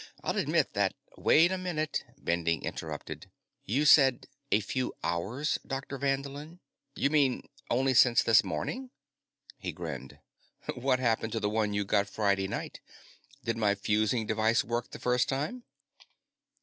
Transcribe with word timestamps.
I'll 0.23 0.37
admit 0.39 0.73
that" 0.73 0.95
"Wait 1.15 1.51
a 1.51 1.59
minute," 1.59 2.03
Bending 2.17 2.63
interrupted. 2.63 3.29
"You 3.65 3.85
said 3.85 4.25
'a 4.51 4.59
few 4.61 4.95
hours', 5.03 5.59
Dr. 5.63 5.99
Vanderlin. 5.99 6.59
You 6.95 7.11
mean 7.11 7.47
only 7.69 7.93
since 7.93 8.23
this 8.23 8.43
morning?" 8.43 8.89
He 9.59 9.71
grinned. 9.71 10.17
"What 10.73 10.97
happened 10.97 11.33
to 11.33 11.39
the 11.39 11.51
one 11.51 11.75
you 11.75 11.85
got 11.85 12.09
Friday 12.09 12.47
night? 12.47 12.79
Did 13.43 13.57
my 13.57 13.75
fusing 13.75 14.25
device 14.25 14.63
work 14.63 14.89
the 14.89 14.97
first 14.97 15.29
time?" 15.29 15.65